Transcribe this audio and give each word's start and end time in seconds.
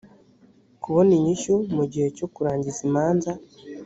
kubona 0.83 1.11
inyishyu 1.17 1.53
mu 1.75 1.83
gihe 1.91 2.07
cyo 2.17 2.27
kurangiza 2.33 2.79
imanza 2.87 3.31